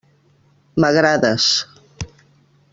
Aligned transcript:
M'agrades. 0.85 1.47